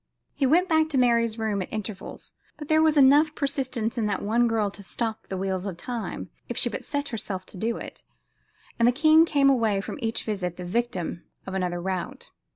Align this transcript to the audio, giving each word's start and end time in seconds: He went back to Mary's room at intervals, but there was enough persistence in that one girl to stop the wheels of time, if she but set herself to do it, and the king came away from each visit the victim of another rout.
He 0.33 0.47
went 0.47 0.67
back 0.67 0.89
to 0.89 0.97
Mary's 0.97 1.37
room 1.37 1.61
at 1.61 1.71
intervals, 1.71 2.31
but 2.57 2.69
there 2.69 2.81
was 2.81 2.97
enough 2.97 3.35
persistence 3.35 3.99
in 3.99 4.07
that 4.07 4.23
one 4.23 4.47
girl 4.47 4.71
to 4.71 4.81
stop 4.81 5.27
the 5.27 5.37
wheels 5.37 5.67
of 5.67 5.77
time, 5.77 6.31
if 6.49 6.57
she 6.57 6.69
but 6.69 6.83
set 6.83 7.09
herself 7.09 7.45
to 7.45 7.55
do 7.57 7.77
it, 7.77 8.03
and 8.79 8.87
the 8.87 8.91
king 8.93 9.25
came 9.27 9.47
away 9.47 9.79
from 9.79 9.99
each 10.01 10.23
visit 10.23 10.57
the 10.57 10.65
victim 10.65 11.25
of 11.45 11.53
another 11.53 11.79
rout. 11.79 12.31